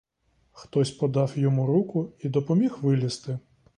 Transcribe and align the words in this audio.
Хтось 0.51 0.91
подав 0.91 1.31
йому 1.39 1.65
руку 1.67 2.13
і 2.19 2.29
допоміг 2.29 2.77
вилізти. 2.81 3.39